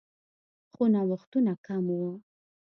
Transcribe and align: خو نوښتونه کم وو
خو 0.73 0.83
نوښتونه 0.93 1.53
کم 1.65 1.85
وو 1.99 2.11